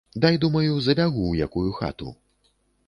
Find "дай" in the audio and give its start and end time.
0.23-0.35